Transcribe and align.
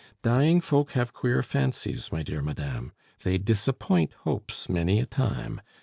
"Dying 0.23 0.61
folk 0.61 0.93
have 0.93 1.13
queer 1.13 1.43
fancies, 1.43 2.11
my 2.11 2.23
dear 2.23 2.41
madame; 2.41 2.91
they 3.21 3.37
disappoint 3.37 4.13
hopes 4.25 4.67
many 4.67 4.99
a 4.99 5.05
time. 5.05 5.61